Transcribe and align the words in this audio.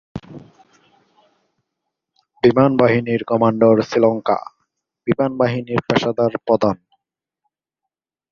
বিমানবাহিনীর 2.43 3.21
commander 3.23 3.75
Sri Lanka 3.81 4.37
বিমানবাহিনীর 5.07 5.79
পেশাদার 5.87 6.33
প্রধান। 6.45 6.77